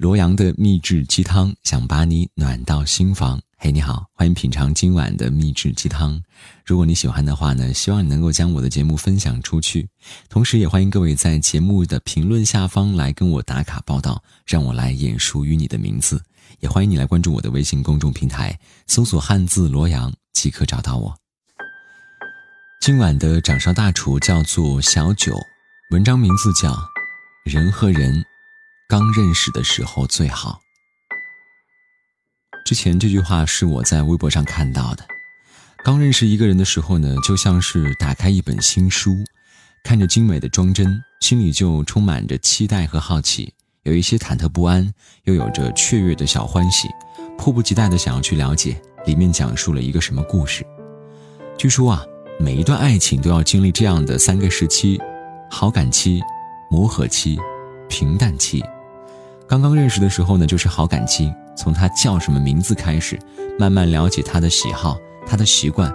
[0.00, 3.38] 罗阳的秘制鸡汤，想把你暖到心房。
[3.58, 6.18] 嘿，你好，欢迎品尝今晚的秘制鸡汤。
[6.64, 9.86] 如果你喜欢的话呢，希望你能够将我的节目分享出去，
[10.30, 16.22] 同时也欢迎各位在节目的评论下方来跟我打卡报道，让我来演熟于你的名字。
[16.60, 21.14] 也欢迎你来关注我的微信公众平台，搜索汉字罗阳即可找到我。
[22.80, 25.36] 今晚的掌上大厨叫做小九，
[25.90, 26.72] 文章名字叫
[27.44, 28.14] 《人和人》。
[28.90, 30.60] 刚认识的时候最好。
[32.64, 35.06] 之前这句话是我在微博上看到的。
[35.84, 39.16] 刚认识一个人的时候呢，就像是打开一本新书，
[39.84, 46.88] 看着精美的装帧，心里就充满着期待和好奇，有一些忐忑不安，又有着雀跃的小欢喜，
[47.38, 48.76] 迫不及待的想要去了解
[49.06, 50.66] 里面讲述了一个什么故事。
[51.56, 52.04] 据说啊，
[52.40, 55.00] 每一段爱情都要经历这样的三个时期：
[55.48, 56.20] 好感期、
[56.68, 57.38] 磨合期、
[57.88, 58.60] 平淡期。
[59.50, 63.18] 刚刚认识的时候呢，就是好感期，从他叫什么名字开始，
[63.58, 65.92] 慢慢了解他的喜好、他的习惯。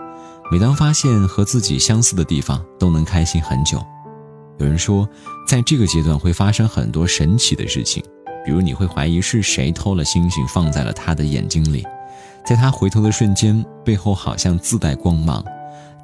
[0.52, 3.82] 每当发现和自己相似的地方，都能开心很久。
[4.60, 5.08] 有人说，
[5.48, 8.04] 在这个阶段会发生很多神奇的事情，
[8.46, 11.82] 比如你会怀疑是谁偷了星星放在了他的眼睛里，
[12.46, 15.42] 在他回头的瞬间，背后好像自带光芒，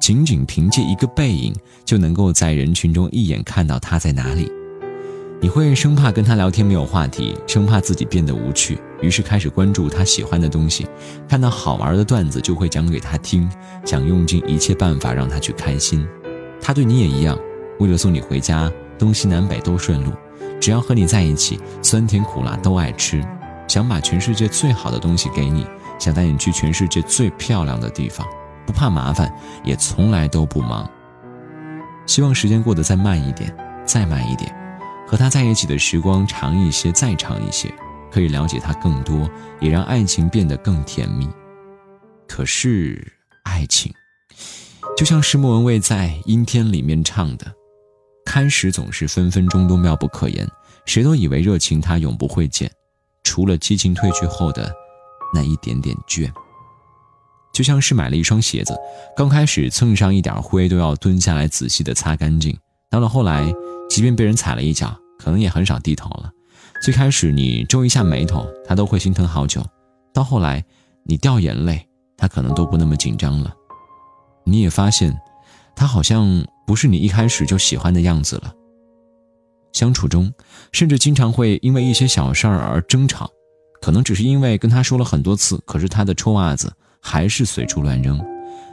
[0.00, 4.50] 仅仅凭借一个背影，就能够在人群中一眼看到他在哪里。
[5.42, 10.86] 你会生怕跟他聊天没有话题，生怕自己变得无趣，于是开始关注他喜欢的东西，
[11.28, 13.50] 看到好玩的段子就会讲给他听，
[13.84, 16.06] 想用尽一切办法让他去开心。
[16.60, 17.36] 他对你也一样，
[17.80, 20.12] 为了送你回家，东西南北都顺路，
[20.60, 23.20] 只要和你在一起，酸甜苦辣都爱吃，
[23.66, 25.66] 想把全世界最好的东西给你，
[25.98, 28.24] 想带你去全世界最漂亮的地方，
[28.64, 29.28] 不怕麻烦，
[29.64, 30.88] 也从来都不忙。
[32.06, 33.52] 希望时间过得再慢一点，
[33.84, 34.54] 再慢一点。
[35.06, 37.72] 和他在一起的时光长一些，再长一些，
[38.10, 39.28] 可以了解他更多，
[39.60, 41.28] 也让爱情变得更甜蜜。
[42.26, 43.12] 可是，
[43.44, 43.92] 爱情
[44.96, 47.46] 就像是莫文蔚在《阴天》里面唱的
[48.24, 50.48] ：“开始总是分分钟都妙不可言，
[50.86, 52.70] 谁都以为热情它永不会减，
[53.22, 54.72] 除了激情褪去后的
[55.34, 56.30] 那一点点倦。”
[57.52, 58.74] 就像是买了一双鞋子，
[59.14, 62.56] 刚开始蹭上一点灰都要蹲下来仔细的擦干净，
[62.90, 63.52] 到了后来，
[63.92, 64.98] 即便被人踩了一脚。
[65.18, 66.32] 可能也很少低头了。
[66.82, 69.62] 最开始你皱一下眉头，他都会心疼好久；
[70.12, 70.64] 到后来
[71.04, 71.86] 你掉眼泪，
[72.16, 73.54] 他可能都不那么紧张了。
[74.44, 75.16] 你也发现，
[75.76, 78.52] 他好像不是你一开始就喜欢的样子了。
[79.72, 80.32] 相处中，
[80.72, 83.30] 甚至经常会因为一些小事儿而争吵，
[83.80, 88.20] 可能只是因为跟他说了很多次，可是他的臭袜子还是随处乱扔。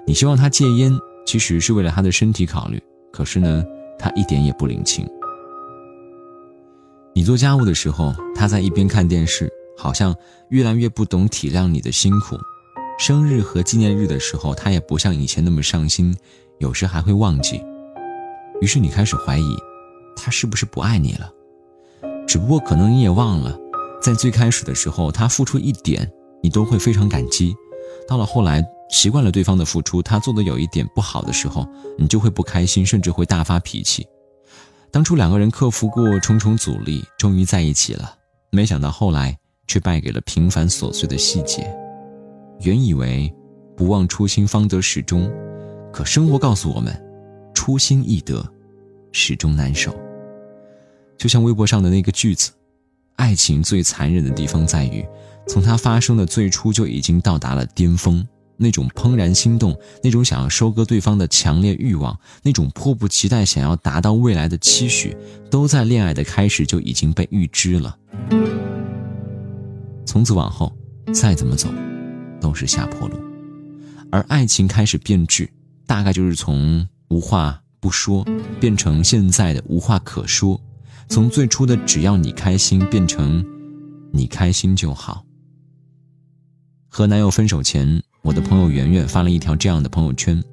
[0.08, 0.92] 你希望他戒烟，
[1.28, 2.82] 其实是为了他的身体考虑，
[3.14, 3.64] 可是呢，
[4.00, 5.08] 他一点也不领情。
[7.14, 10.16] 你做家务的时候，他在一边看电视，好像
[10.50, 12.38] 越来越不懂体谅你的辛苦。
[12.98, 16.16] 生日和纪念日的时候，他也不像以前那么上心，
[16.60, 17.62] 有时还会忘记。
[18.62, 19.56] 于是你开始怀疑，
[20.16, 21.32] 他是不是不爱你了？
[22.28, 23.58] 只不过可能你也忘了，
[24.02, 26.10] 在最开始的时候，他付出一点，
[26.44, 27.54] 你都会非常感激；
[28.08, 31.68] 到了后来，习惯了对方的付出，他做的有一点不好的时候，
[31.98, 34.06] 你就会不开心，甚至会大发脾气。
[34.92, 38.16] 当初两个人克服过重重阻力，终于在一起了。
[38.52, 41.72] 没想到后来却败给了平凡琐碎的细节。
[42.62, 43.32] 原以为
[43.78, 45.32] 不忘初心方得始终，
[45.94, 47.00] 可生活告诉我们，
[47.54, 48.44] 初心易得，
[49.12, 49.96] 始终难守。
[51.16, 52.52] 就像微博上的那个句子
[53.18, 55.06] ：“爱情最残忍的地方在于，
[55.48, 58.28] 从它发生的最初就已经到达了巅峰。”
[58.62, 65.16] 那种怦然心动，那种想要收割对方的强烈欲望，那种迫不及待想要达到未来的期许，
[65.50, 67.98] 都在恋爱的开始就已经被预知了。
[70.06, 70.76] 从此往后，
[71.14, 71.70] 再怎么走，
[72.42, 73.18] 都是下坡路。
[74.12, 75.50] 而爱情开始变质，
[75.88, 78.26] 大概就是从无话不说
[78.60, 80.60] 变成现在的无话可说，
[81.08, 83.46] 从最初的只要你开心变成
[84.12, 85.24] 你开心就好。
[86.90, 88.04] 和男友分手前。
[88.22, 90.44] 我的朋友圆圆发了一条这样的朋友圈：“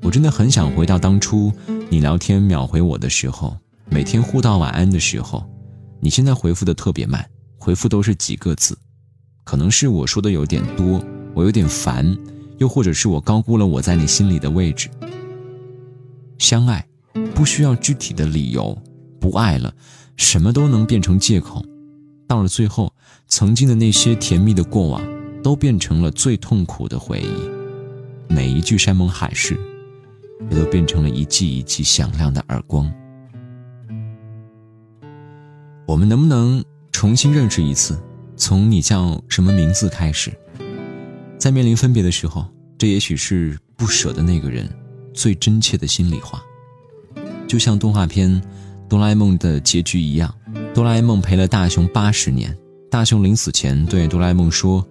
[0.00, 1.52] 我真的很想回到当初
[1.90, 3.56] 你聊天秒回我的时候，
[3.88, 5.44] 每天互道晚安的时候。
[6.02, 7.28] 你现在回复的特别慢，
[7.58, 8.78] 回复都是几个字，
[9.44, 11.04] 可能是我说的有点多，
[11.34, 12.16] 我有点烦，
[12.56, 14.88] 又或者是我高估了我在你心里的位置。
[16.38, 16.86] 相爱
[17.34, 18.78] 不需要具体的理由，
[19.20, 19.74] 不爱了，
[20.16, 21.62] 什么都能变成借口。
[22.26, 22.94] 到了最后，
[23.26, 25.02] 曾经的那些甜蜜的过往。”
[25.42, 29.58] 都变成了最痛苦的回忆，每一句山盟海誓，
[30.50, 32.90] 也都变成了一记一记响亮的耳光。
[35.86, 37.98] 我们能不能重新认识一次，
[38.36, 40.32] 从你叫什么名字开始，
[41.36, 42.46] 在面临分别的时候，
[42.78, 44.68] 这也许是不舍的那个人
[45.12, 46.42] 最真切的心里话。
[47.48, 48.30] 就像动画片
[48.88, 50.32] 《哆啦 A 梦》的结局一样，
[50.72, 52.56] 哆啦 A 梦陪了大雄八十年，
[52.88, 54.86] 大雄临死前对哆啦 A 梦说：“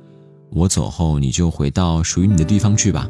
[0.51, 3.09] 我走后，你就回到属于你的地方去吧。”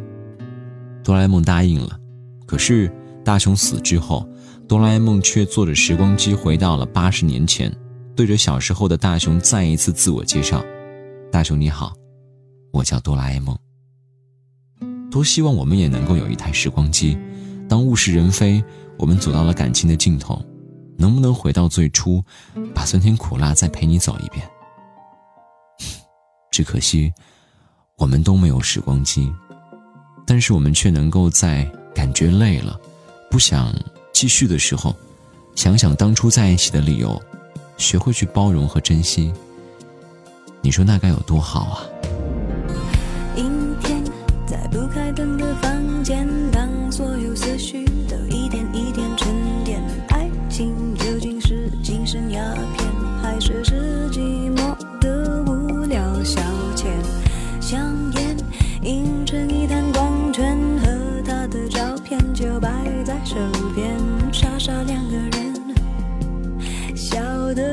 [1.04, 1.98] 哆啦 A 梦答应了。
[2.46, 2.92] 可是
[3.24, 4.28] 大雄死之后，
[4.68, 7.76] 哆啦 A 梦却坐着时光机回到了八十年前。
[8.16, 10.62] 对着小时候的大雄再一次自我介绍
[11.32, 11.94] ：“大雄你好，
[12.74, 13.58] 我叫哆啦 A 梦。”
[15.10, 17.18] 多希望我们也能够有一台时光机，
[17.70, 18.62] 当物是人非，
[18.98, 20.44] 我们走到了感情的尽头，
[20.98, 22.22] 能不能回到最初，
[22.76, 24.46] 把酸甜苦辣再陪你走一遍？
[26.52, 27.14] 只可惜，
[28.00, 29.32] 我们都没有时光机，
[30.26, 32.80] 但是我们却能够在感觉累了，
[33.30, 33.76] 不想
[34.14, 34.96] 继续的时候，
[35.54, 37.22] 想想当初在一起的理由。
[37.78, 39.34] 学会去包容和珍惜，
[40.62, 41.80] 你说那该有多好啊！
[43.38, 44.04] 阴天，
[44.46, 46.28] 在不开灯的房间，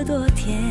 [0.05, 0.63] 多甜，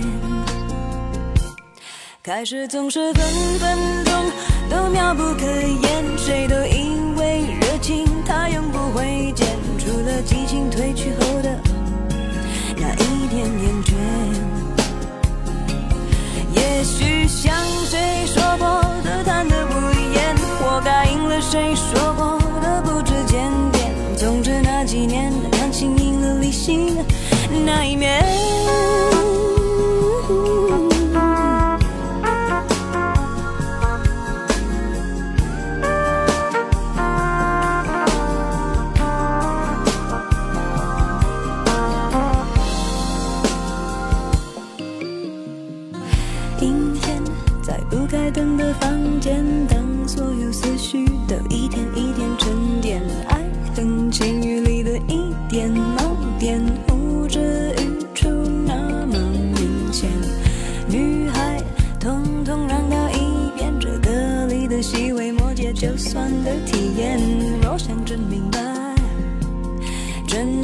[2.23, 3.23] 开始总是分
[3.59, 4.31] 分钟
[4.69, 11.59] 都妙不可言，谁都以为热情它永不会减，除了激情褪去后的
[12.77, 13.74] 那一点点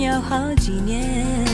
[0.01, 1.50] 要好几年。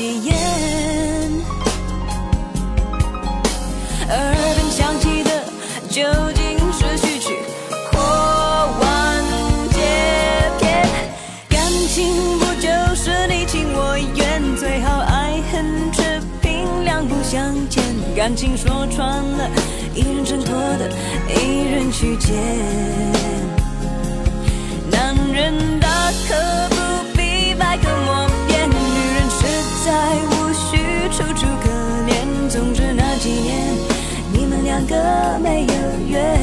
[0.00, 0.32] 你眼
[4.08, 5.30] 耳边响起的
[5.90, 6.04] 究
[6.36, 7.36] 竟是序曲
[7.90, 7.98] 或
[8.78, 9.24] 完
[9.72, 9.80] 结
[10.60, 10.88] 篇？
[11.48, 11.58] 感
[11.88, 16.00] 情不就是你情我愿，最好爱恨扯
[16.40, 17.82] 平，两不相欠。
[18.16, 19.50] 感情说穿了，
[19.96, 20.88] 一人挣脱的，
[21.28, 22.36] 一人去捡。
[24.92, 25.88] 男人大
[26.28, 26.76] 可不
[27.16, 28.27] 必百口莫。
[29.88, 30.76] 再无需
[31.10, 31.70] 楚楚可
[32.06, 32.12] 怜。
[32.50, 33.74] 总之那几年，
[34.34, 34.94] 你们两个
[35.42, 35.72] 没有
[36.10, 36.38] 缘。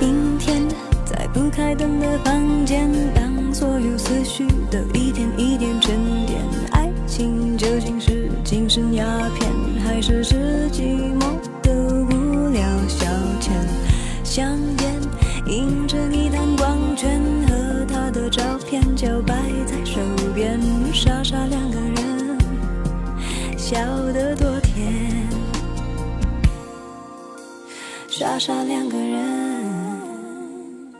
[0.00, 0.62] 阴天，
[1.04, 5.80] 在不开灯的房间，当所有思绪都一点一点。
[5.80, 6.38] 沉淀
[28.40, 30.94] 傻两个人，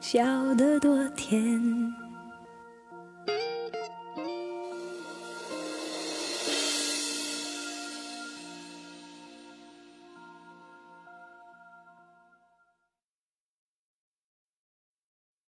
[0.00, 1.60] 笑得多甜。